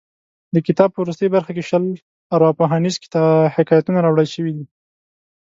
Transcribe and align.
د 0.53 0.55
کتاب 0.67 0.89
په 0.93 0.99
وروستۍ 1.03 1.27
برخه 1.35 1.51
کې 1.55 1.63
شل 1.69 1.83
ارواپوهنیز 2.35 2.95
حکایتونه 3.55 3.99
راوړل 4.01 4.27
شوي 4.35 4.51
دي. 4.57 4.65